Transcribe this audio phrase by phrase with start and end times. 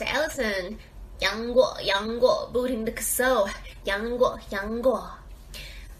[0.00, 0.74] 是 Alison，
[1.18, 3.46] 杨过杨过，不停的咳嗽，
[3.84, 5.06] 杨过杨过。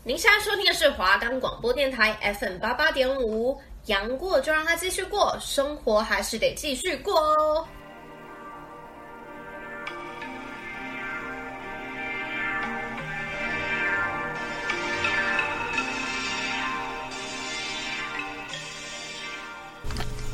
[0.03, 7.69] 您现在收听的是华冈广播电台 FM 八八点五，杨过就让他继续过，生活还是得继续过哦。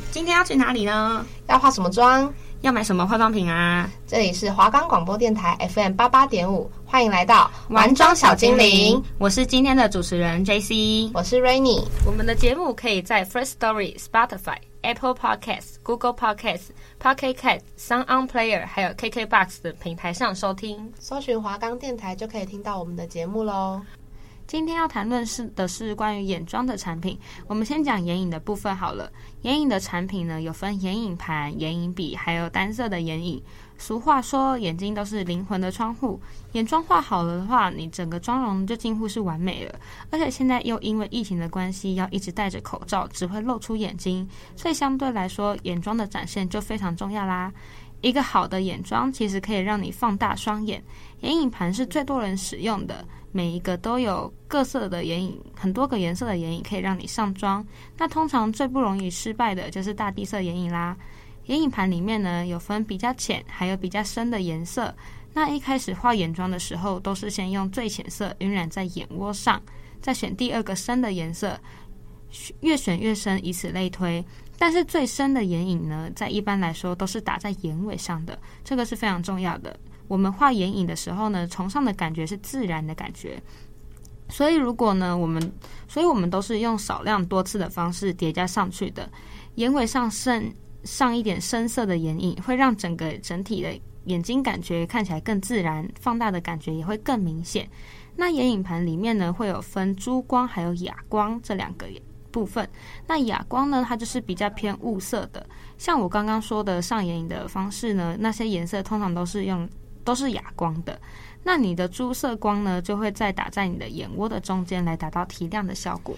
[0.09, 1.25] 今天要去哪里呢？
[1.49, 2.33] 要化什么妆？
[2.67, 3.89] 要买什么化妆品啊？
[4.05, 9.01] 这里是华冈广播电台 FM 八八点五，欢迎来到玩妆小精灵。
[9.17, 11.81] 我是今天的主持人 JC，我是 Rainy。
[12.05, 20.91] 我们的节目可以在 First Story、Spotify、Apple Podcasts、Google Podcasts、Pocket Casts、Sound On Player 还有 KKBox 的平台上收听。
[20.99, 23.81] 搜寻华冈电台就可以听到我们的节目喽。
[24.47, 27.19] 今天要谈论是的是关于眼妆的产品。
[27.47, 29.11] 我们先讲眼影的部分好了。
[29.41, 33.43] 眼影的产品呢，有分眼影盘、眼影笔，还有单色的眼影。
[33.77, 36.19] 俗话说，眼睛都是灵魂的窗户。
[36.53, 39.75] 眼妆画好了的话，你整个妆容就近乎是完美了。
[40.11, 47.51] 而且现在又因为疫情的关系，要一直戴着口罩，只会露出眼睛，所以相对来说，眼妆的展现就非常重要啦。
[48.01, 50.83] 一个好的眼妆其实可以让你放大双眼。
[51.21, 53.05] 眼影盘是最多人使用的。
[53.33, 57.63] 每一个都有各色的眼影，很多个颜色的眼影可以让你上妆。
[57.97, 60.97] 那通常最不容易失败的就是大地色眼影啦。
[61.45, 64.95] 眼影盘里面呢，有分比较浅，还有比较深的颜色。
[65.33, 69.61] 那一开始画眼妆的时候，都是先用最浅色晕染在眼窝上，
[70.01, 71.59] 再选第二个深的颜色，
[72.61, 74.23] 越选越深，以此类推。
[74.57, 79.79] 但是最深的眼影呢，在一般来说都是打在眼尾上的，这个是非常重要的。
[80.07, 83.41] 我们画眼影的时候呢，崇尚的感觉是自然的感觉，
[84.29, 85.51] 所以如果呢，我们，
[85.87, 89.09] 所以我们都是用少量多次的方式叠加上去的。
[89.55, 90.51] 眼尾上剩
[90.83, 97.69] 上一点深色的眼影，会让整个整体的眼睛感觉看起来更自然，放大的感觉也会更明显。
[98.15, 101.87] 那眼影盘里面呢，会有分珠光还有哑光这两个
[102.37, 102.67] 部分。
[103.07, 105.43] 那哑光呢，它就是比较偏雾色的，
[105.77, 109.67] 像我刚刚说的上眼影的方式呢，那些颜色通常都是用。
[110.07, 110.97] 都是哑光的，
[111.43, 116.15] 那你的珠色光呢，就会再打在你的眼窝的中间，来达到提亮的效果。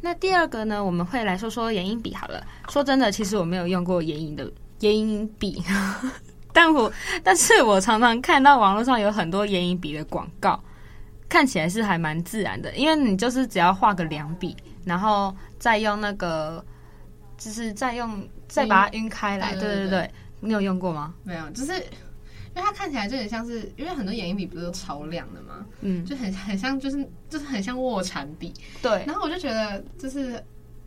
[0.00, 2.44] 那第二个呢，我们会来说说眼影笔好了。
[2.68, 4.50] 说真的，其实我没有用过眼影的
[4.80, 5.62] 眼影笔，
[6.52, 10.60] 但我但是我常常看到网络上有很多眼影笔的广告，
[11.28, 14.56] 看起来是还蛮自然的，因为你就是只要画个两笔，
[14.88, 16.64] 然后再用那个，
[17.36, 19.52] 就是再用再把它晕开来。
[19.54, 20.10] 对对对，
[20.40, 21.14] 你有用过吗？
[21.22, 21.72] 没有，就是。
[22.56, 25.64] 因为它看起来就很像是，因为很多眼影笔不是都超亮的吗？
[25.82, 28.52] 嗯，就很很像，就是就是很像卧蚕笔。
[28.82, 29.04] 对。
[29.06, 30.42] 然后我就觉得，就是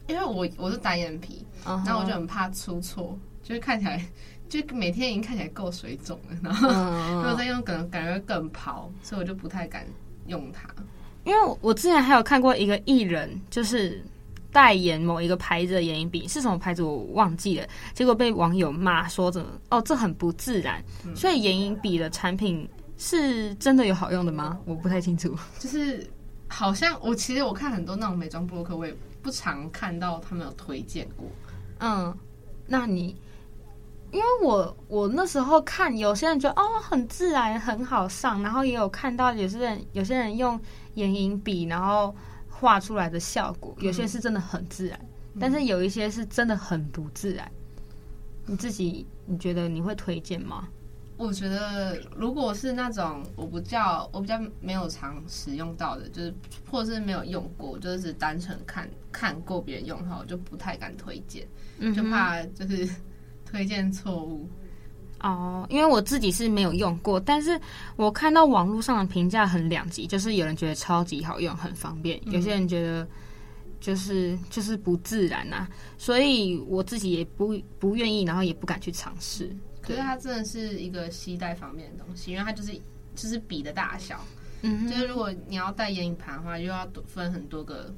[0.08, 1.86] 因为我我是单眼皮，uh -huh.
[1.86, 4.06] 然后我就很怕出错，就是看起来
[4.50, 6.68] 就每天已经看起来够水肿了，然后
[7.22, 9.86] 如果再用可能感觉会更泡，所以我就不太敢
[10.28, 10.68] 用它。
[11.24, 14.02] 因为我之前还有看过一个艺人，就是。
[14.54, 20.84] 代言某一个牌子的眼影笔是什么牌子我忘记了，结果被网友骂说怎么哦，这很不自然。
[21.06, 22.68] 嗯、所以眼影笔的产品
[22.98, 24.60] 是真的有好用的吗？
[24.66, 25.34] 我不太清楚。
[25.58, 26.06] 就是
[26.50, 31.26] 好像我其实我看很多那种美妆部落客，我也不常看到他们有推荐过。
[31.80, 32.14] 嗯，
[32.68, 33.16] 那你
[34.12, 40.60] 因为我我那时候看有些人觉得哦很自然很好上，然后也有看到有些人有些人用
[40.96, 42.16] 眼影笔然后。
[42.54, 45.00] 画出来的效果，有些是真的很自然，
[45.34, 47.52] 嗯，但是有一些是真的很不自然。
[48.46, 50.68] 你自己你觉得你会推荐吗？
[51.18, 56.32] 我觉得如果是那种我不叫我比较没有常使用到的，就是
[56.70, 61.48] 或者是没有用过，就是单纯看看过别人用的话，我就不太敢推荐，
[61.80, 62.88] 嗯，就怕就是
[63.52, 64.50] 推荐错误。
[65.20, 67.60] 哦，因为我自己是没有用过，但是
[67.96, 73.08] 我看到网络上的评价很两极，就是有人觉得超级好用，很方便，有些人觉得
[73.80, 79.56] 就是就是不自然呐、啊，所以我自己也不不愿意，然后也不敢去尝试。
[79.80, 82.74] 可是它真的是一个携带方面的东西，因为它就是
[83.16, 84.20] 就是笔的大小，
[84.64, 87.94] 嗯，就是如果你要带眼影盘的话，又要分很多个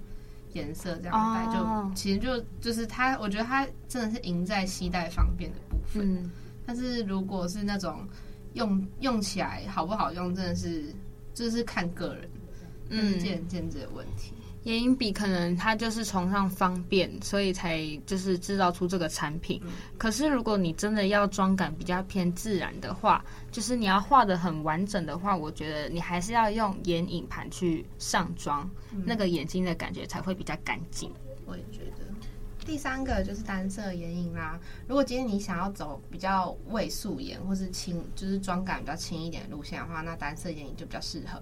[0.53, 6.01] 颜色这样戴，哦、就其实就就是它，我觉得它真的是赢在携带方便的部分。
[6.05, 6.31] 嗯
[6.65, 8.07] 但是如果是那种
[8.53, 10.85] 用用起来好不好用，真的是
[11.33, 12.29] 就是看个人，
[12.89, 14.33] 嗯，见仁见智的问题。
[14.63, 19.61] 眼影笔可能它就是崇尚方便，所以才就是制造出这个产品。
[19.65, 19.71] 嗯。
[19.97, 31.11] 可是如果你真的要妆感比较偏自然的话，就是你要画的很完整的话，我觉得你还是要用眼影盘去上妆，嗯，那个眼睛的感觉才会比较干净。
[31.45, 32.02] 我也觉得。
[32.65, 34.59] 第三个就是单色眼影啦。
[34.87, 41.41] 如果今天你想要走比较伪素颜或是轻，就是妆感比较轻一点的路线的话，那单色眼影就比较适合。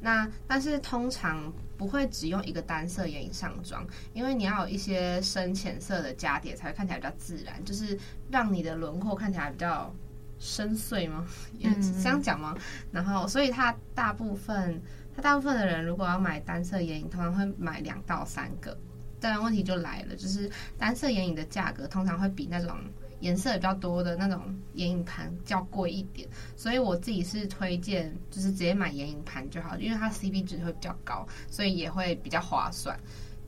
[0.00, 7.98] 那但是通常不会只用一个单色眼影上妆，因为你要有一些深浅色的加叠，才会看起来比较自然，就是
[8.30, 9.94] 让你的轮廓看起来比较
[10.38, 11.26] 深邃吗？
[11.58, 11.70] 也
[12.02, 12.56] 这样讲吗？
[12.90, 14.80] 然后，所以它大部分，
[15.14, 18.76] 它大部分的人如果要买单色眼影，通常会买两到三个。
[19.22, 22.76] 当然，问题就来了，就是单色眼影的价格通常会比那种
[23.20, 24.42] 颜色比较多的那种
[24.74, 32.98] 眼影盘较贵一点，所以我自己是推荐就是直接买眼影盘就好，因为它 CP 值会比较高，所以也会比较划算。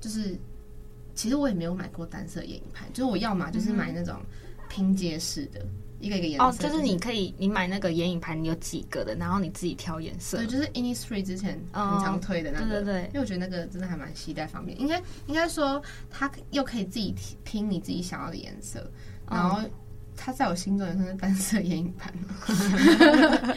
[0.01, 0.39] 就是
[1.15, 4.21] 其实我也没有买过单色眼影盘，就是我要嘛就是买那种
[4.69, 5.67] 拼接式的。
[6.05, 10.37] 一个一个颜色哦，就是你可以，你买那个眼影盘，你有几个的，然后你自己挑颜色。
[10.37, 12.65] 对，就是 Innisfree 之前很常推的那个。
[12.65, 14.79] 哦、对对对，因为我觉得那个真的还蛮携带方便。
[14.79, 18.87] 应该应该说，它又可以自己拼你自己想要的颜色，
[19.31, 19.61] 然后
[20.15, 22.13] 它在我心中也算是单色眼影盘。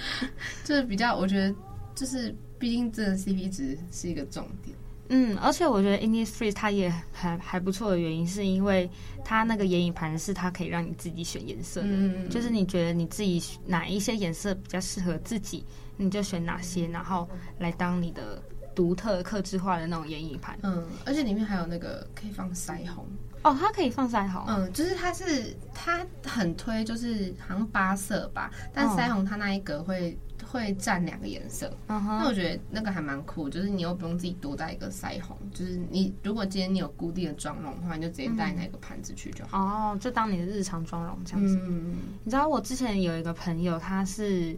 [0.63, 1.53] 就是比较，我觉得
[1.93, 4.75] 就是，毕竟这个 CP 值是一个重点。
[5.09, 8.89] 嗯，而且我觉得 Innisfree 它也还还不错的原因，是因为
[9.23, 15.65] 它那个眼影盘是它可以让你自己选颜色的，嗯、就是你觉得你自己哪一些颜色比较适合自己，
[15.95, 17.27] 你就选哪些，然后
[17.59, 18.41] 来当你的
[18.77, 20.55] 独特、克制化的那种眼影盘。
[20.61, 23.03] 嗯，而且里面还有那个可以放腮红
[23.41, 24.43] 哦，它可以放腮红。
[24.47, 30.15] 嗯，就是它是它很推，就是好像八色吧，但腮红它那一格会。
[30.49, 32.19] 会占两个颜色，uh huh.
[32.19, 39.59] 那我觉得那个还蛮酷，就是你又不用自己多带一个腮红，就是你如果今天你有固定的妆容的话，你就直接带那个盘子去就好。
[39.59, 41.59] 哦，uh oh, 就当你的日常妆容这样子。
[41.67, 44.57] 嗯、你知道我之前有一个朋友，他是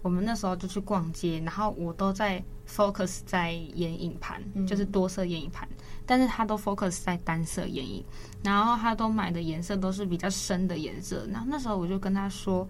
[0.00, 5.68] 我们那时候就去逛街，然后我都在 focus 在眼影盘，嗯、就是多色眼影盘，
[6.04, 8.04] 但是他都 focus 在单色眼影，
[8.42, 12.68] 然后他都买的颜色都是比较深的颜色，那那时候我就跟他说。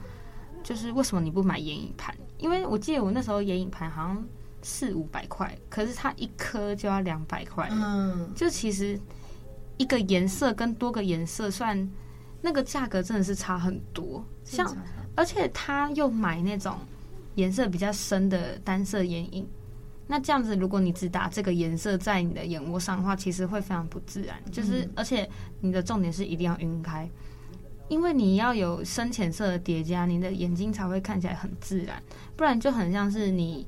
[0.64, 2.12] 就是为什么你不买眼影盘？
[2.38, 4.26] 因为我记得我那时候眼影盘好像
[4.62, 7.68] 四五百块，可是它一颗就要两百块。
[7.70, 8.98] 嗯，就其实
[9.76, 11.88] 一个颜色跟多个颜色算
[12.40, 14.24] 那个价格真的是差很多。
[14.42, 14.76] 像
[15.14, 16.76] 而且他又买那种
[17.36, 19.48] 颜色比较深的单色眼影，
[20.06, 24.36] 那这样子如果你只打这个颜色在你的眼窝上的话，其实会非常不自然。
[24.50, 25.28] 就是而且
[25.60, 27.08] 你的重点是一定要晕开。
[27.88, 32.02] 因为你要有深浅色的叠加，你的眼睛才会看起来很自然，
[32.34, 33.64] 不然就很像是你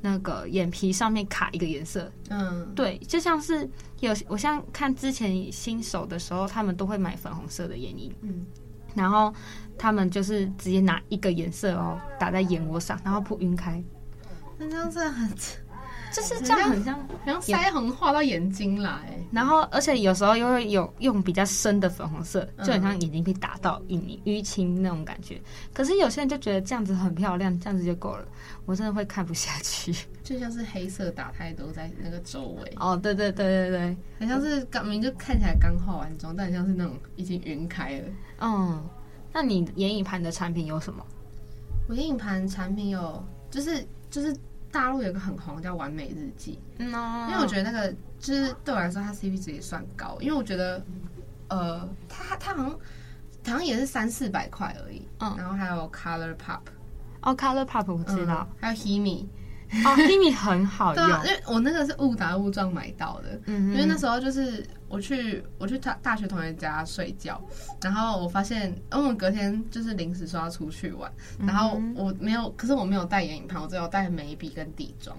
[0.00, 2.08] 那个眼皮上面卡一个颜色。
[2.30, 3.68] 嗯，对，就像是
[3.98, 8.46] 有我像看之前新手的时候，他们都会买粉红色的眼影，嗯，
[8.94, 9.34] 然后
[9.76, 13.82] 他们就是直接拿一个颜色哦打在眼窝上，然后铺晕开，
[14.58, 15.30] 那这样子很。
[16.14, 25.40] 就是这样，很像，然后腮红画到眼睛来，然后而且有时候又会有用比较深的粉红色，就很像眼睛被打到隐淤青那种感觉。
[25.72, 28.26] 可是有些人就觉得这样子很漂亮，这样子就够了。
[28.66, 29.90] 我真的会看不下去，
[30.22, 32.74] 就像是黑色打太多在那个周围。
[32.76, 38.08] 哦，对对对对对，很像是刚明就看起来刚化完妆，但很像是那种已经晕开了。
[38.40, 38.84] 嗯，
[39.32, 41.02] 那你眼影盘的产品有什么？
[41.88, 43.82] 我眼影盘产品有，就是
[44.12, 44.36] 就是。
[44.72, 46.86] 大陆有个很红叫完美日记，嗯，
[47.28, 50.82] 因为我觉得那个就是对我来说，它 CP 值也算高，因为我觉得，
[51.50, 52.78] 呃，它它好像好
[53.44, 56.60] 像也是三四百块而已，嗯，然后还有 Color Pop，
[57.20, 59.26] 哦，Color Pop 我知道，还有 Himi，
[59.84, 64.66] 哦，Himi 很好 用，因为我那个是误打误撞买到的，嗯，因为那时候就是。
[64.92, 67.40] 我去我去他大学同学家睡觉，
[67.80, 71.10] 然后我发现，因为我们隔天就是临时说要出去玩，
[71.46, 75.16] 然后我没有，可是我没有带眼影盘，我只有带眉笔跟底妆，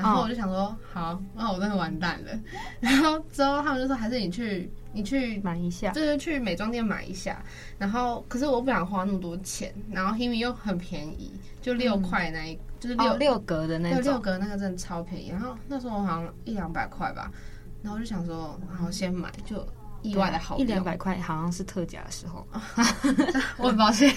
[0.00, 2.40] 然后我就想说，哦、好，那我真的完蛋了。
[2.80, 7.40] 然后之后他们就说，还是你去你去买一下，就是去美妆店买一下。
[7.78, 15.28] 然后可是我不想花那么多钱，然后 Himi 又很便宜，就六块那一，嗯、就是六、哦、六格的那种，六格那个真的超便宜。
[15.30, 17.30] 然后那时候好像一两百块吧。
[17.84, 19.62] 然后我就想说，然后先买，就
[20.00, 22.46] 意外的好，一两百块好像是特价的时候，
[23.58, 24.10] 我很抱歉，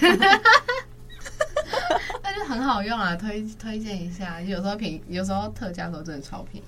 [2.22, 4.40] 那就很好用啊，推推荐一下。
[4.40, 6.66] 有时候便宜，有时候特价的时候真的超便宜。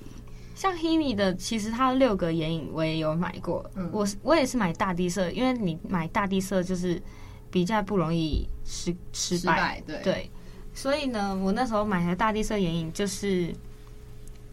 [0.53, 7.01] 像 Himi 的，其实它六个眼影我也有买过，嗯、我我也是买大地色，因为你买大地色就是
[7.49, 10.31] 比较不容易失失败对对，
[10.71, 13.51] 所以呢，我那时候买的大地色眼影就是。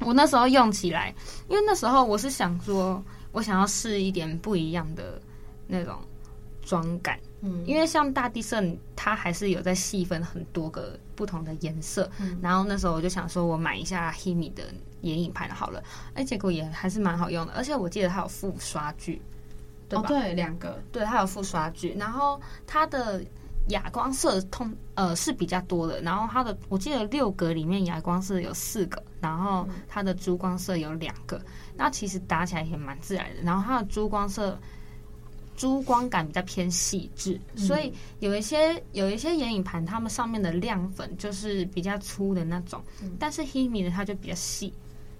[0.00, 1.14] 我那时候用起来，
[1.48, 3.02] 因为那时候我是想说，
[3.32, 5.20] 我想要试一点不一样的
[5.66, 5.98] 那种
[6.62, 8.62] 妆感，嗯，因为像大地色，
[8.94, 14.64] 它还是有在细分很多个不同的颜色，嗯，然后那时候我就想说，我买一下 Himi 的
[15.02, 15.82] 眼影盘好了，
[16.14, 19.20] 哎，结果也还是蛮好用的，而且我记得它有附刷具，
[19.88, 20.04] 对吧？
[20.04, 23.22] 哦、对，两个，对，它有附刷具，然后它的
[23.68, 31.40] 哑光色通呃是比较多的，然后它的我记得六格里面哑光色有四个，然后它的珠光色有两个，
[31.76, 34.58] 那其实打起来也蛮自然的，然后它的珠光色。
[35.56, 44.72] 珠光感比较偏细致，所以有一些有一些眼影盘，它们上面的亮粉就是比较粗的那种，嗯、但是 Himi 的它就比较细，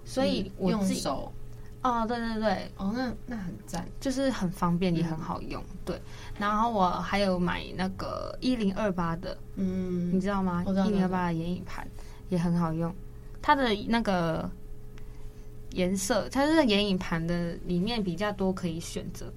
[0.05, 1.33] 所以我自己用手。
[1.81, 6.01] 哦，对对对，哦，那那很赞，就是很方便也很好用，嗯、对。
[6.37, 10.63] 然后我还有买那个一零二八的，嗯，你知道吗？
[10.65, 11.85] 一零二八的眼影盘
[12.29, 12.95] 也很好用，
[13.41, 14.49] 它的那个
[15.71, 19.31] 颜色，它是眼影盘的里面比较多可以选择。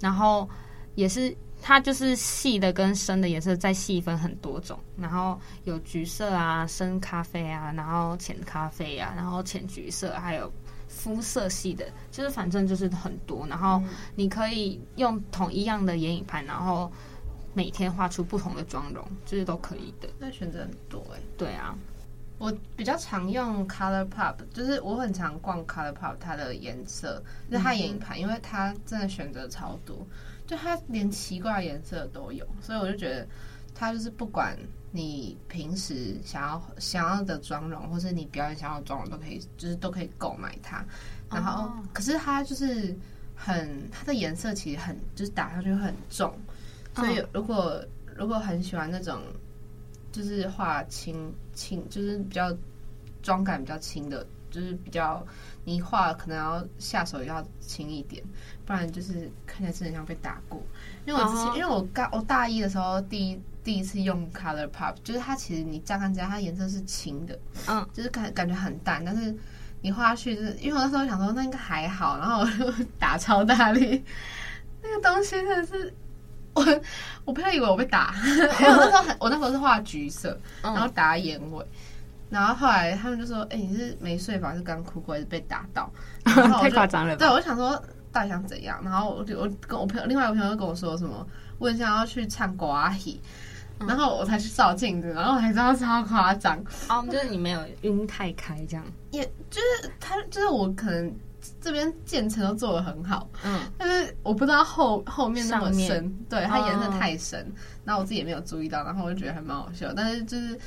[0.00, 0.48] 然后
[0.94, 10.52] 也是，它就是细的跟深的颜色再细分很多种，然后有橘色啊、深咖啡啊，然后浅咖啡啊，然后浅橘色，还有
[10.88, 13.46] 肤色系的，就是反正就是很多。
[13.46, 13.82] 然后
[14.14, 16.90] 你可以用同一样的眼影盘，然后
[17.54, 20.08] 每天画出不同的妆容，就是都可以的。
[20.18, 21.22] 那选择很多哎、欸。
[21.38, 21.74] 对啊。
[22.38, 30.06] 我比较常用 ColourPop，就是我很常逛 ColourPop 它的颜色，就是它眼影盘，因为它真的选择超多，
[30.46, 33.26] 就它连奇怪的颜色都有，所以我就觉得
[33.74, 34.54] 它就是不管
[34.92, 40.84] 你平时想要想要的妆容，或是你表演想要的妆容都可以，就是都可以购买它。
[41.30, 42.94] 然后，可是它就是
[43.34, 46.38] 很它的颜色其实很就是打上去会很重，
[46.94, 47.82] 所以如果
[48.14, 49.22] 如果很喜欢那种。
[50.16, 52.50] 就是画轻轻，就是比较
[53.22, 55.22] 妆感比较轻的，就是比较
[55.62, 58.24] 你画可能要下手要轻一点，
[58.64, 60.62] 不然就是看起来真的像被打过。
[61.04, 69.36] 因为我之前，因为我刚我大一的时候第一第一次用 ColourPop，就是它其实你乍看之下它颜色是轻的，嗯，就是感感觉很淡，但是
[69.82, 74.02] 你画下去，就是因为我那时候想说那应该还好，然后我就 打超大力，
[74.82, 75.92] 那个东西真的是。
[76.56, 76.80] 我
[77.26, 81.64] 我朋友以为我被打， 因为我那时候很，我那时候是画橘色，然后打眼尾，
[82.30, 84.54] 然后后来他们就说：“哎、欸，你是没睡吧？
[84.54, 85.90] 是刚哭过，还是被打到？”
[86.24, 87.18] 太夸张了吧。
[87.18, 87.70] 对，我想说
[88.10, 88.80] 到底想怎样？
[88.82, 91.26] 然后我就我跟我朋友另外一个朋友就跟我说什么，
[91.58, 93.20] 我很想要去唱歌阿姨，
[93.86, 96.58] 然后我才去照镜子，然后我才知道超夸张。
[96.88, 101.14] 哦，就是你没有晕太开这样， 也就是他就是我可能。
[101.60, 107.46] 这边渐层都做的很好，嗯，但是我不知道后后面那么深，对它颜色太深，
[107.84, 109.92] 那、哦、我自己也没有注意到，然后我就觉得还蛮好笑。
[109.94, 110.58] 但是就是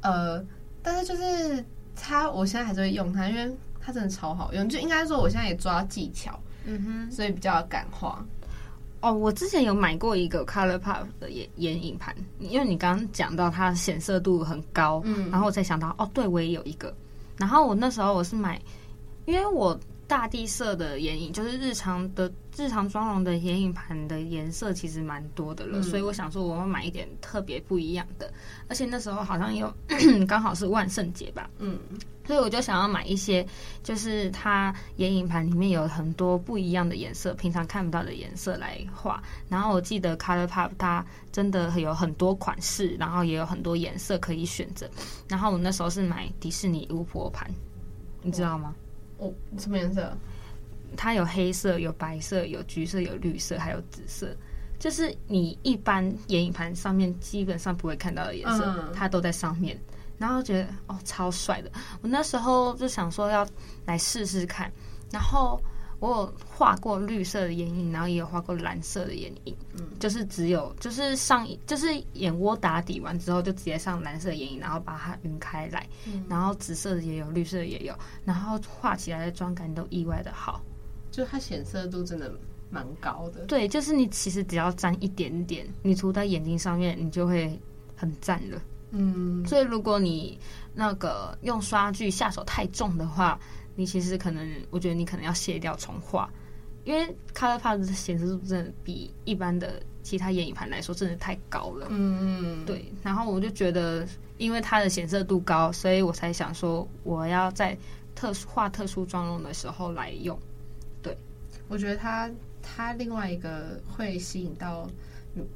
[0.00, 0.44] 呃，
[0.82, 1.64] 但是就是
[1.94, 4.68] 它，我现在还是会用它，因为它真的超好用。
[4.68, 8.24] 就应该说，我现在也抓技巧，嗯哼，所以比较敢画。
[9.00, 16.92] 哦，我之前有买过一个 ColourPop 的眼眼影盘，因为你刚刚讲到它显色度很高，嗯，然后我才想到，哦，对我也有一个。
[17.36, 18.60] 然后我那时候我是买，
[19.24, 19.78] 因为我。
[20.08, 28.32] 大地色的眼影就是日常的日常妆容的眼影盘的颜色其实蛮多的了，嗯、所以我想说我要买一点特别不一样的，
[28.68, 29.72] 而且那时候好像又
[30.26, 31.78] 刚好是万圣节吧，嗯，
[32.26, 33.46] 所以我就想要买一些
[33.82, 39.22] 就是它眼影盘里面有很多不一样的颜色，平常看不到的颜色来画。
[39.46, 44.88] 然后我记得 ColourPop 它真的有很多款式，然后也有很多颜色可以选择。
[45.28, 47.46] 然后我那时候是买迪士尼巫婆盘，
[48.22, 48.74] 你知道吗？
[48.74, 48.87] 哦，
[49.58, 50.16] 什么颜色？
[50.96, 54.34] 它有黑色、有白色、有橘色、有绿色，还有紫色。
[54.78, 59.78] 就是你一般眼影盘上面基本上不会看到的颜色，嗯、它都在上面。
[60.18, 61.70] 然后觉得哦，超帅的。
[62.02, 63.46] 我那时候就想说要
[63.86, 64.72] 来试试看，
[65.10, 65.60] 然后。
[66.00, 77.92] 我有画过绿色的眼影，然后也有画过蓝色的眼影，嗯，就是只有就是上就是眼窝打底完之后，就直接上蓝色眼影，然后把它晕开来，嗯，然后紫色的也有，绿色的也有，
[78.24, 80.62] 然后画起来的妆感都意外的好，
[81.10, 82.32] 就它显色度真的
[82.70, 83.44] 蛮高的。
[83.46, 87.60] 对，就是你其实只要沾一点点，你涂在眼睛上面，你就会
[87.96, 88.62] 很赞了。
[88.92, 90.38] 嗯，所以如果你
[90.74, 93.36] 那个用刷具下手太重的话。
[93.78, 96.28] 你其实可能，我觉得你可能要卸掉重画，
[96.82, 101.86] 因为 ColourPop 的显色度真的比一般的其他眼影盘来说真的太高了。
[101.88, 102.92] 嗯，对。
[103.04, 104.04] 然后我就觉得，
[104.36, 107.78] 因为它的显色度高，所以我才想说，我要在
[108.16, 110.36] 特殊画特殊妆容的时候来用。
[111.00, 111.16] 对，
[111.68, 112.28] 我觉得它
[112.60, 114.88] 它另外一个会吸引到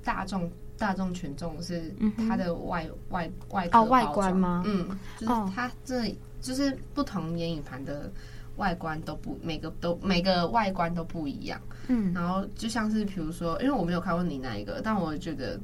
[0.05, 0.49] 大众
[0.79, 4.63] 大众群众是它的外、嗯、外外哦外观吗？
[4.65, 6.15] 嗯，就是它这。
[6.43, 8.13] 就是不同眼影盘的
[8.57, 11.59] 外观都不，每个都每个外观都不一样。
[11.89, 15.59] 嗯，然后就像是比如说，因为我没有看过你那一个，但我觉得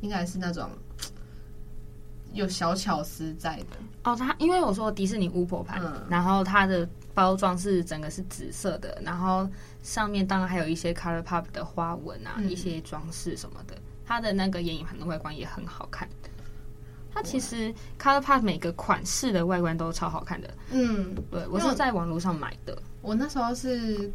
[0.00, 0.70] 应该是那种
[2.32, 3.76] 有小巧思在的。
[4.04, 6.88] 哦，它因为我说迪士尼巫婆盘，嗯、然后它的。
[7.12, 9.46] 包装是整个是紫色的，然后
[9.82, 13.76] 上面当然还有一些 ColourPop 的花纹啊，嗯、一些装饰什么的。
[14.06, 16.08] 它的那个眼影盘的外观也很好看。
[17.20, 20.50] 它其实 ColourPop 每个款式的外观都超好看的。
[20.70, 22.76] 嗯，对，我是在网络上买的。
[23.02, 24.10] 我那时候是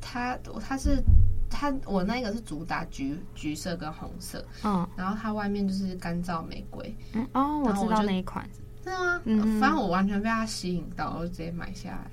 [0.00, 1.02] 它，它是
[1.50, 4.42] 它，我那个是主打橘橘色跟红色。
[4.64, 6.94] 嗯，然后它外面就是干燥玫瑰。
[7.12, 8.48] 嗯哦，我知道那一款。
[8.82, 9.20] 对啊？
[9.24, 12.10] 嗯，反正我完全被它吸引到，我就直接买下来。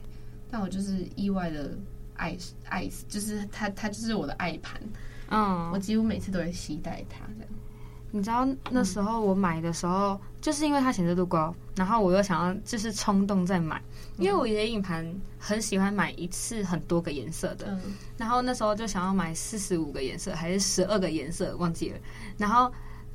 [0.51, 1.71] 但我就是意外的
[2.15, 2.37] 爱
[2.67, 4.81] 爱，就是它它就是我的爱盘。
[5.29, 7.53] 嗯，我几乎每次都会期待它这样。
[8.11, 13.81] 你知道那时候我买的时候，嗯、就是因为它显色度高，然后我又想要就是冲动再买，
[14.17, 15.05] 因为我眼影盘
[15.37, 17.81] 很喜欢买一次很多个颜色的，嗯、
[18.17, 21.97] 然后那时候就想要买四十五个颜色还是十二个颜色忘记了，
[22.37, 22.71] 然后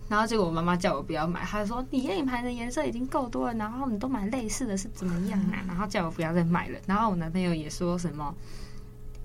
[0.09, 5.65] 然后结果我妈妈叫我不要买，她说你眼影盘的颜色已经够多了，然后你都买类似的是怎么样啊？
[5.67, 8.35] 然后叫我不要再买了，然后我男朋友也说什么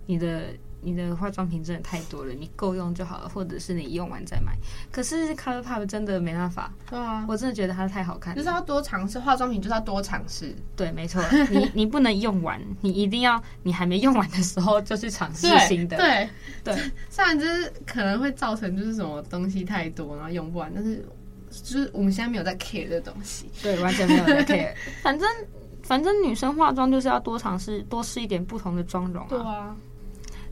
[0.05, 0.53] 你的。
[0.86, 4.56] 你的化妆品真的太多了，你够用就好了，或者是你用完再买。
[4.92, 10.56] 可是 ColourPop 真的没办法，对啊，我真的觉得它太好看，就是要多尝试化妆品，就是要多尝试。
[10.75, 15.98] 对，没错，你 你不能用完，你一定要你还没用完的时候就去尝试新的。
[15.98, 16.30] 对
[16.63, 16.75] 对，
[17.10, 21.04] 虽然就是可能会造成就是什么东西太多然后用不完，但是
[21.50, 24.74] 就是我们现在没有在 care 这东西，对，完全没有在 care。
[25.01, 25.27] 反正
[25.82, 29.30] 反正女生化妆就是要多尝试，多试一点不同的妆容啊。
[29.30, 29.75] 对啊。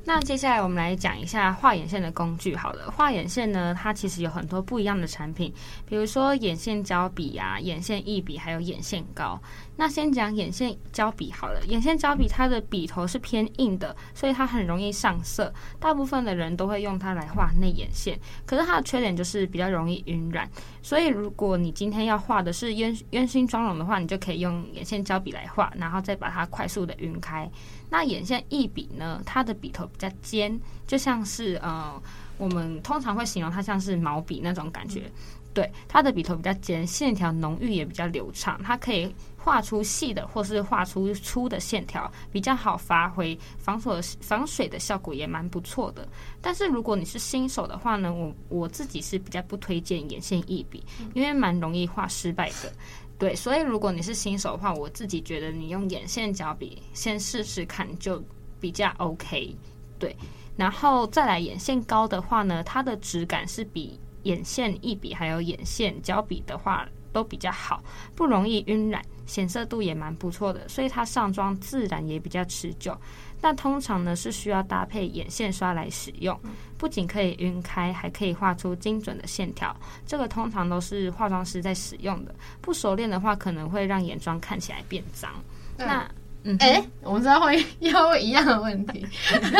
[0.05, 2.55] 那接下来我们来讲一下画眼线的工具。
[2.55, 5.53] 好了，画眼线呢，它其实有很多不一样的产品，
[5.85, 9.41] 比如说眼线胶笔啊、眼线液笔，还有眼线膏。
[9.75, 15.51] 那先讲眼线胶笔好了，眼线胶笔它的笔头是偏硬的，所以它很容易上色。
[15.79, 20.47] 大部分的人都会用它来画内眼线，可是它的缺点就是比较容易晕染。
[20.81, 27.49] 所以如果你今天要画的是烟烟熏妆容的话，你就可以用眼线胶笔来画，然后再把它快速的晕开。
[27.89, 31.99] 那眼线一笔呢，它的笔头比较尖，就像是呃，
[32.37, 35.11] 我们通常会形容它像是毛笔那种感觉。
[35.53, 46.07] 对，它的笔头比较尖，线条浓郁也比较流畅，它可以画出细的或是画出粗的线条，比较好发挥，防水防水的效果也蛮不错的。
[46.41, 52.73] 但是如果你是新手的话呢，我我自己是比较不推荐眼线液笔，因为蛮容易画失败的。
[53.19, 58.19] 对，所以如果你是新手的话，我自己觉得你用眼线胶笔先试试看就
[58.59, 59.55] 比较 OK。
[59.99, 60.15] 对，
[60.57, 63.99] 然后再来眼线膏的话呢，它的质感是比。
[64.23, 67.83] 眼线一笔还有眼线胶笔的话都比较好，
[68.15, 72.97] 不容易晕染，显色度也蛮不错的，所以它上妆自然也比较持久。
[73.39, 76.39] 但通常呢是需要搭配眼线刷来使用，
[76.77, 79.75] 不仅可以晕开，还可以画出精准的线条。
[80.07, 85.29] 这个通常都是化妆师在使用的，不熟练的话可能会让眼妆看起来变脏。
[85.77, 86.11] 嗯、那，
[86.43, 89.05] 嗯，哎、欸，我们知道会要问一样的问题，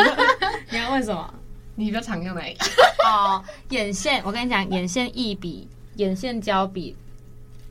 [0.72, 1.34] 你要问什么？
[1.76, 2.64] 你比较常用哪一个？
[3.04, 6.96] 哦，眼线，我跟你讲，眼线液笔、眼线胶笔，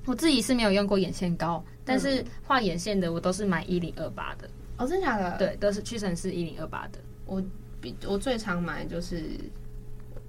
[0.06, 4.50] 我自己是没有用过眼线膏，但是画眼线的我都是买一零二八的。
[4.78, 5.38] 哦，真的假的？
[5.38, 7.00] 对，都是屈臣氏一零二八的。
[7.26, 7.42] 我
[7.80, 9.24] 比我最常买就是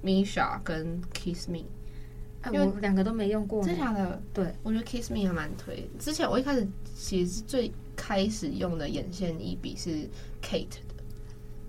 [0.02, 1.64] Misha 跟 Kiss Me，
[2.52, 3.64] 因为我两个都没用过。
[3.64, 4.22] 真的假的？
[4.32, 5.88] 对，我觉得 Kiss Me 还蛮推。
[5.98, 10.08] 之前我一开始其实最开始用的眼线液笔是
[10.42, 10.93] Kate 的。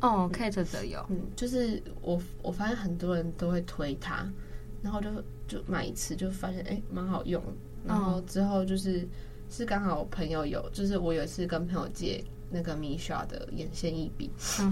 [0.06, 4.26] 哦，Kate 的有，嗯，就是我我发现很多人都会推它，
[4.82, 5.10] 然后就
[5.48, 7.41] 就买一次就发现哎蛮好用，
[7.86, 9.08] 然后之后就是
[9.50, 14.30] 是刚好我朋友有，就是我有一次跟朋友借那个 Missha 的眼线一笔，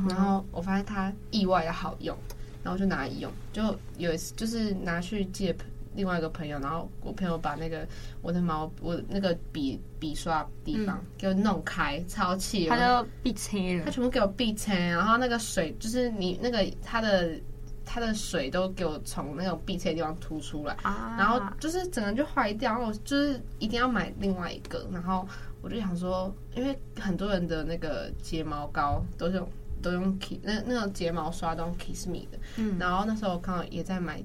[0.08, 2.16] 然后我发现它意外的好用，
[2.64, 3.64] 然后就拿来用，就
[3.98, 5.56] 有一次就是拿去借。
[5.96, 7.88] 另外一个朋友，然后我朋友把那个
[8.22, 17.40] 我的毛，我那个笔笔刷地方给我弄开，嗯、超气，他就闭青了，他全部给我闭青，然后那个水就是你那个他的
[17.86, 25.28] 它的水都给我从那种闭切的地方吐出来，啊、然后就是整个就坏掉，然后我就是一定要买另外一个，然后
[25.62, 29.48] 我就想说，因为很多人的那个睫毛膏都是用
[29.82, 34.24] 都用 Kiss 那那种睫毛刷都用 Kiss Me 的，嗯，然后那时候我刚好也在买。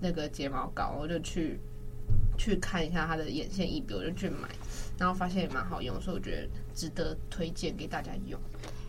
[0.00, 1.58] 那个睫毛膏，我就去
[2.36, 4.48] 去看一下它的眼线一笔，我就去买，
[4.98, 8.38] 然后发现也蛮好用，所以我觉得值得推荐给大家用。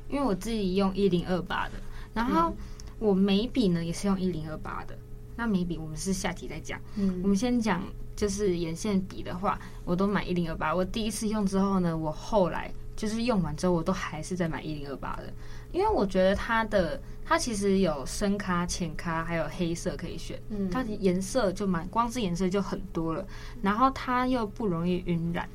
[0.10, 1.74] 因为我自己用一零二八的，
[2.14, 2.56] 然后
[3.00, 4.98] 我眉笔呢也是用一零二八的。
[5.36, 7.84] 那眉笔我们是下集再讲，嗯，我们先讲
[8.16, 10.74] 就是眼线笔的话，我都买一零二八。
[10.74, 15.32] 我第一次用之后呢，我后来就是用完之后，我都还是在买一零二八的。
[15.72, 20.40] 因为我觉得它的它其实有深咖、浅咖，还有黑色可以选。
[20.50, 23.26] 嗯，它的颜色就蛮，光是颜色就很多了。
[23.62, 25.48] 然后它又不容易晕染，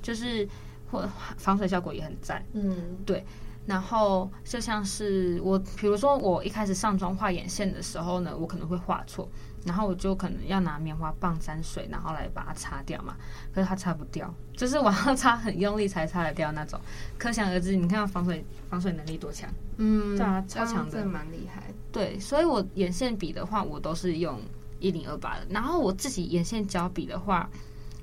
[0.00, 0.48] 就是
[0.90, 2.44] 或防水效果也很赞。
[2.52, 3.24] 嗯，对。
[3.66, 9.28] 然后就像是我，比如说我一开始上妆画眼线的时候呢，我可能会画错，
[9.64, 13.16] 然后我就可能要拿棉花棒沾水，然后来把它擦掉嘛。
[13.52, 16.80] 可是它擦不掉，就是我要擦很用力才擦得掉那种。
[17.18, 21.62] 可想而知，你看防水防水能力多强，嗯，对啊，超强的，蛮厉害。
[21.92, 24.40] 对，所以我眼线笔的话，我都是用
[24.78, 25.46] 一零二八的。
[25.50, 27.48] 然后我自己眼线胶笔的话，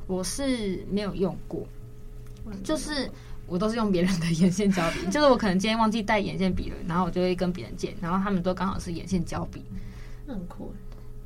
[0.05, 1.67] 我是没有用过，
[2.63, 3.09] 就是。
[3.49, 9.63] 我都是用别人的眼线胶笔， 就是我可能今天忘记带眼线笔了，然后我就会跟别人借，然后他们都刚好是眼线胶笔，
[10.27, 10.75] 很酷。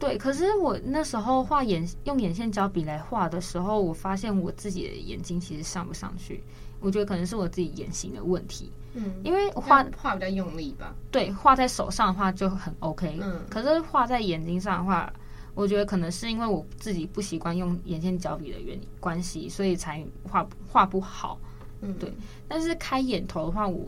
[0.01, 6.43] 对，可是我那时候画眼用眼线胶笔来画的时候，我发现我自己的眼睛其实上不上去，
[6.79, 8.71] 我觉得可能是我自己眼型的问题。
[8.95, 10.95] 嗯，因为画画比较用力吧。
[11.11, 13.19] 对，画在手上的话就很 OK。
[13.21, 15.13] 嗯，可是画在眼睛上的话，
[15.53, 21.39] 我觉得可能是因为我自己不习惯用眼线胶笔的原因关系，所以才画画不好。
[21.81, 22.11] 嗯，对。
[22.47, 23.87] 但是开眼头的话，我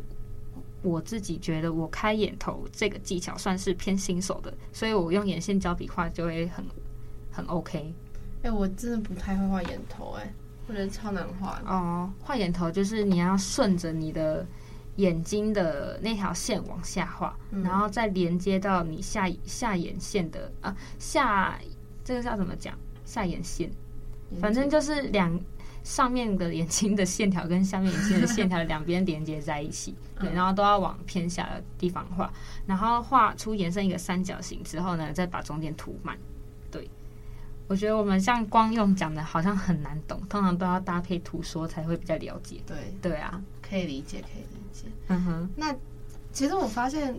[0.83, 6.63] 我自己觉得我开眼头这个技巧算是偏新手的，所以我用眼线胶笔画就会很
[7.31, 7.91] 很 OK。
[8.43, 10.33] 哎、欸，我真的不太会画眼头，哎，
[10.67, 11.61] 我觉得超难画。
[11.65, 14.45] 哦，画眼头就是你要顺着你的
[14.97, 21.57] 眼睛的那条线往下画，嗯、然后再连接到你下下眼线的啊下
[22.03, 22.77] 这个叫怎么讲？
[23.05, 23.71] 下眼线，
[24.41, 25.39] 反正就是两。
[25.83, 32.31] 上面的眼睛的线条跟下面眼睛的线条两边连接在一起，对，然后都要往偏下的地方画，
[32.65, 36.17] 然后画出延伸一个三角形之后呢，再把中间涂满。
[36.71, 36.89] 对，
[37.67, 42.61] 我觉得我们像光用讲的，好像很难懂，通常都要搭配图说才会比较了解。
[42.65, 44.87] 对，对啊，可以理解，可以理解。
[45.09, 45.75] 嗯哼，那
[46.31, 47.13] 其实我发现，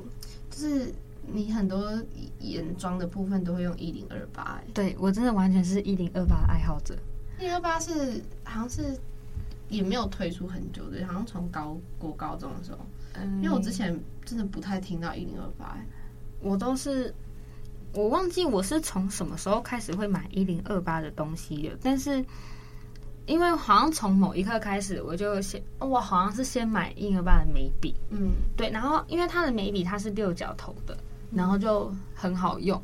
[0.50, 0.90] 就是
[1.26, 1.92] 你很多
[2.40, 6.96] 眼妆的部分都会用一零二八，对我真的完全是一零二八爱好者。
[7.38, 8.98] 一零二八是好像是
[9.68, 12.78] 也没有推出很久的，好像从高过高中的时候，
[13.14, 15.76] 嗯，因为我之前真的不太听到一零二八，
[16.40, 17.12] 我都是
[17.92, 22.24] 我忘记我是从什么时候开始会买一零二八的东西的，但是
[23.26, 30.96] 因为好像从某一刻开始，我就先我好像是先买一零二八的眉笔，嗯，对，然后因为它的眉笔它是六角头的，
[31.32, 32.80] 然后就很好用。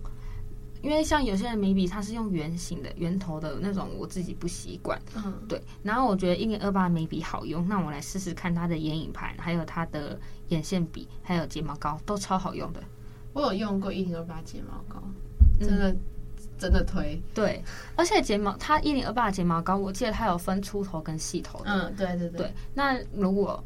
[0.82, 5.00] 因为像有些人眉笔，它是用圆形的、圆头的那种，我自己不习惯。
[5.14, 5.60] 嗯，对。
[5.82, 12.80] 然后我觉得一零二八眉笔好用，那我来试试看它的眼影盘，还有它的眼线笔，还有睫毛膏，都超好用的。
[13.32, 15.02] 我有用过一零二八睫毛膏，
[15.60, 16.00] 真的、嗯、
[16.58, 17.20] 真的推。
[17.34, 17.62] 对，
[17.94, 21.70] 而且睫毛它一零二八睫毛膏，我记得它有分粗头跟细头的。
[21.70, 22.38] 嗯，对对对。
[22.38, 23.62] 对，那如果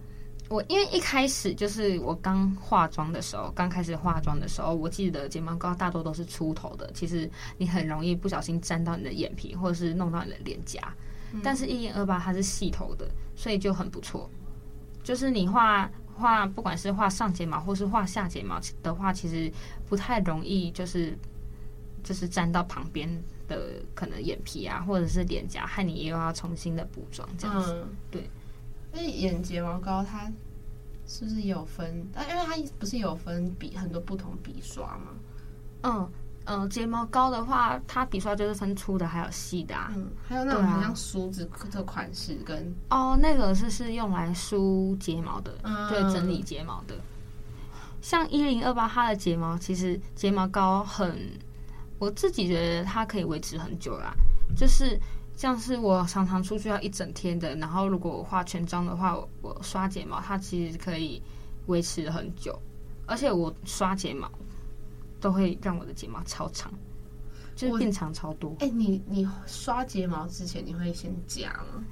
[0.54, 10.80] 我因为一开始就是我刚化妆的时候，刚开始化妆的时候，我记得睫毛膏大多都是粗头的，其实你很容易不小心沾到你的眼皮，或者是弄到你的脸颊。
[11.32, 14.30] 嗯、但是，一零二八它是细头的，所以就很不错。
[15.02, 19.52] 就是你画画，不管是画上睫毛或是画下睫毛的话，其实
[19.88, 21.18] 不太容易，就是
[22.04, 23.08] 就是沾到旁边
[23.48, 27.72] 的可能眼皮啊，或者是脸颊，害你又要重新的补妆这样子。
[27.82, 28.30] 嗯、对。
[28.94, 30.30] 因为眼睫毛膏它
[31.07, 32.07] 是不是有分？
[32.12, 35.11] 但因为它不是有分笔很多不同笔刷吗？
[35.83, 36.09] 嗯
[36.46, 39.90] 嗯，睫毛膏的话，它笔刷就是分粗的，还有细的啊。
[39.96, 46.94] 嗯，还有那种好像梳子的款式跟哦，那个是是用来梳睫毛的，嗯、对，整理睫毛的。
[48.00, 51.18] 像一零二八，它的睫毛其实睫毛膏很，
[51.98, 54.14] 我自己觉得它可以维持很久啦，
[54.57, 55.00] 就是。
[55.37, 61.20] 像是我常常出去要一整天的，然后如果我化全妆的话，我刷睫毛，它其实可以
[61.66, 62.57] 维持很久，
[63.05, 64.31] 而且我刷睫毛
[65.20, 66.73] 都会让我的睫毛超长，
[67.57, 68.55] 就是变长超多。
[68.61, 71.83] 哎、欸，你你刷睫毛之前你会先夹吗？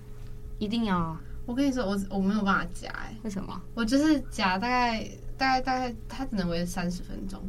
[0.59, 1.21] 一定要啊！
[1.45, 3.61] 我跟你说，我我没有办法夹，哎，为什么？
[3.75, 5.03] 我就是夹大概
[5.37, 7.43] 大概大概，它只能维持三十分钟，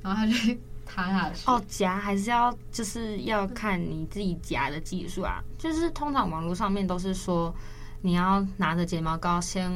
[0.00, 0.58] 然后它就。
[0.88, 5.44] 塌下去哦，夹还是要就是要看你自己夹的技术啊。
[5.58, 7.54] 就是通常网络上面都是说，
[8.00, 9.70] 你要拿着睫毛膏先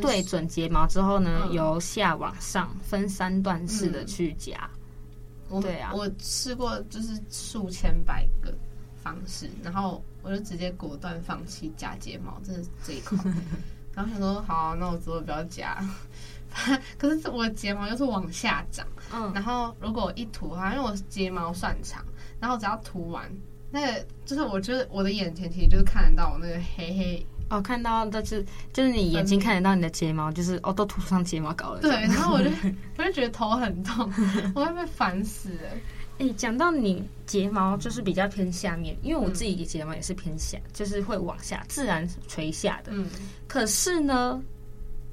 [0.00, 4.68] 对准睫毛之后呢，由下往上分三段式的去夹。
[5.62, 8.52] 对啊，我试过就是数千百个
[9.02, 13.18] 方式，然后我就直接果断放弃夹睫毛，这是这一块。
[13.94, 15.78] 然后想说，好，那我之后不要夹。
[16.98, 22.04] 可是我的睫毛又是往下长，嗯，然后如果我一涂它，因为我睫毛算长，
[22.40, 23.28] 然后只要涂完，
[23.70, 31.80] 那个就是我觉得我的眼前其实就是看得到我那个黑黑哦，看到的是就是你眼睛看得到你的睫毛，就是哦都涂上睫毛膏了。
[31.80, 32.48] 对，然后我就
[32.96, 34.10] 我就觉得头很痛，
[34.54, 35.68] 我会被烦死了。
[36.18, 42.92] 哎、欸，讲到你睫毛就是比较偏下面，因为我自己的睫毛也是偏下，就是会往下自然垂下的。
[42.94, 43.06] 嗯，
[43.48, 44.40] 可是呢。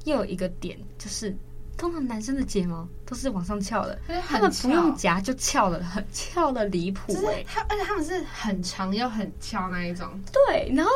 [0.06, 1.36] 又有一个点，就是
[1.78, 10.08] 通常男生的睫毛都是往上翘的，他们不用夹就翘的很翘的离谱哎，他而且他们是很长又很翘那一种。
[10.32, 10.92] 对，然后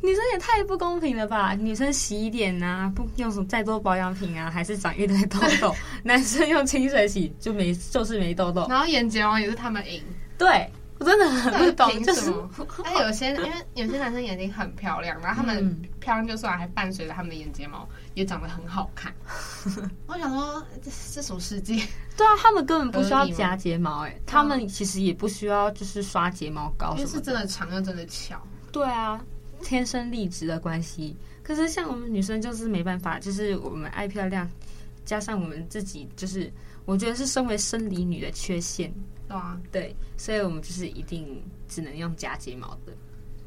[0.00, 1.54] 女生也太不公平了吧？
[1.54, 5.74] 女生洗一点啊，不用什么再多保养品啊，还是长一堆痘痘。
[6.02, 10.02] 男生用清水洗就没就是没痘痘，然后眼睫毛也是他们赢。
[10.36, 10.68] 对。
[10.98, 12.48] 我真的很不懂，凭什么？
[12.84, 19.12] 哎，有些因为有些男生眼睛很漂亮，然后他们漂亮就算，还伴随着他们的眼睫毛也长得很好看。
[20.06, 21.74] 我想说，这这什么世界？
[22.16, 28.40] 对啊，他们根本不需要夹睫毛，哎，他们其实也不需要就是刷睫毛膏什么，是真的长又真的巧。
[28.70, 29.20] 对啊，
[29.62, 31.16] 天生丽质的关系。
[31.42, 34.48] 可是像我们女生就是没办法，就是我们爱漂亮，
[35.04, 36.52] 加上我们自己就是，
[36.84, 38.92] 我觉得是身为生理女的缺陷。
[39.28, 42.92] 对啊，对，所以我们就是一定只能用假睫毛的，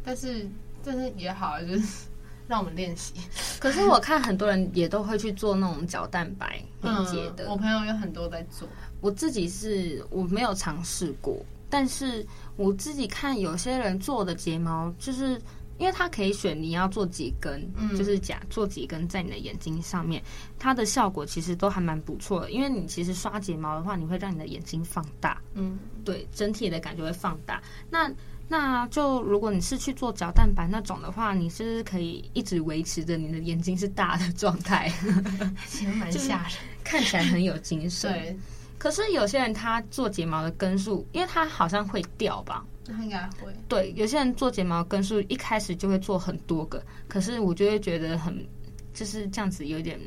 [0.03, 0.47] 但是
[0.83, 2.07] 但是也好，就是
[2.47, 3.13] 让我们练习。
[3.59, 8.67] 可是我看很多人也都会去做那种角蛋白连接的，嗯，我朋友有很多在做。
[9.01, 15.39] 我自己是我没有尝试过，但是我自己看有些人做的睫毛就是。
[15.77, 20.21] 因为它可以选你要做几根，嗯、就是假做几根在你的眼睛上面，
[20.57, 22.51] 它的效果其实都还蛮不错的。
[22.51, 27.61] 因为你其实刷睫毛的话，你会让你的眼睛放大，嗯，对，整体的感觉会放大。
[27.89, 28.11] 那
[28.49, 34.89] 那就如果你是去做角蛋白那种的话，你是可以一直维持着你的眼睛是大的状态，
[35.67, 36.51] 其实蛮吓人，
[36.83, 38.09] 看起来很有精神。
[38.13, 38.37] 对，
[38.77, 42.65] 可是有些人他做睫毛的根数，因为他好像会掉吧。
[43.01, 48.45] 应该会对，有些人做睫毛根数一开始就会做很多个，可是我就会觉得很
[48.93, 49.99] 就是这样子有点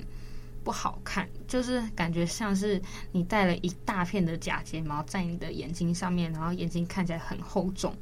[0.65, 2.81] 不好看，就是感觉像是
[3.13, 7.95] 你带了一大片的假睫毛在你的眼睛上面，然后眼睛看起来很厚重。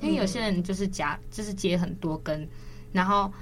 [0.00, 2.46] 因为有些人就是夹，就是接很多根，
[2.92, 3.32] 然后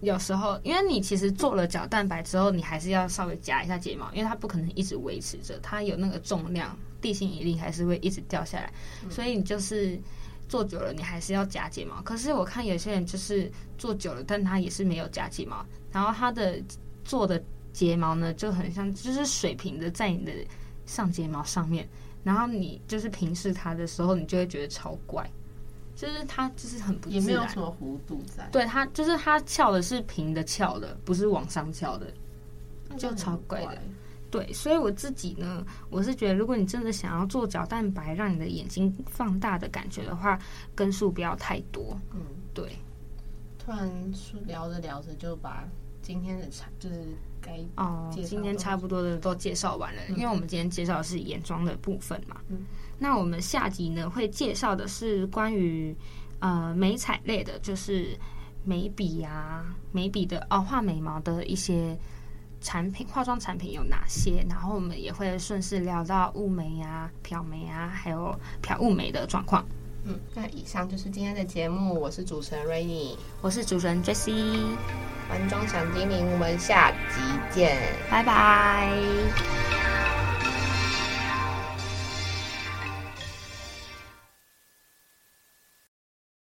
[0.00, 6.76] 有时候因为你其实做了角蛋白之后，你还是要稍微夹一下睫毛，因为它不可能一直维持着，它有那个重量。
[7.02, 8.72] 地心引力还是会一直掉下来，
[9.10, 10.00] 所以你就是
[10.48, 12.00] 做久了，你还是要夹睫毛。
[12.02, 16.62] 可是我看有些人就是做久了，但他也是没有夹睫毛，然后他的
[17.04, 20.32] 做的睫毛呢就很像，就是水平的在你的
[20.86, 21.88] 上睫毛上面，
[22.22, 25.28] 然后你就是平视它的时候，你就会觉得超怪，
[25.96, 28.48] 就是它就是很不也没有什么弧度在。
[28.52, 32.12] 对，它就是它翘的是平的翘的，不是往上翘的，
[32.96, 33.78] 就超怪的。
[34.32, 40.38] 对，所以我自己呢，我是觉得，如果你真的想要做角蛋白，让你的眼睛放大的感觉的话，
[40.74, 42.00] 根数不要太多。
[42.14, 42.22] 嗯，
[42.54, 42.78] 对。
[43.58, 43.92] 突然
[44.46, 45.68] 聊着聊着就把
[46.00, 47.04] 今天的差就是
[47.42, 52.40] 该哦，今天差不多的都介绍完了，嗯、因为我们今天介绍的是眼妆的部分嘛。
[52.48, 52.64] 嗯。
[52.98, 55.94] 那我们下集呢会介绍的是关于
[56.38, 58.18] 呃眉彩类的，就是
[58.64, 61.94] 眉笔啊、眉笔的哦，画眉毛的一些。
[62.62, 64.44] 产品化妆产品有哪些？
[64.48, 69.64] 然后我们也会顺势聊到雾眉啊、漂眉啊，还有漂雾眉的状况。
[70.04, 72.00] 嗯，那以上就是今天的节目。
[72.00, 74.64] 我是主持人 Rainy，我是主持人 Jessie。
[75.30, 77.20] 玩妆小精灵，我们下集
[77.50, 77.78] 见，
[78.10, 80.11] 拜拜。